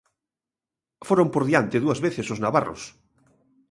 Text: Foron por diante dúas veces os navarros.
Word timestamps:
Foron 1.07 1.27
por 1.33 1.43
diante 1.49 1.81
dúas 1.83 1.99
veces 2.05 2.27
os 2.33 2.41
navarros. 2.45 2.81